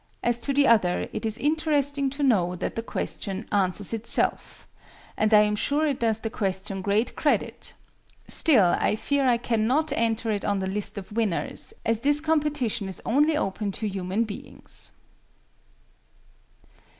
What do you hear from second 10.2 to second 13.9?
it on the list of winners, as this competition is only open to